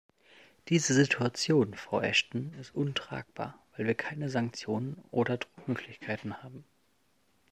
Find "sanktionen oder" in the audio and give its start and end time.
4.31-5.37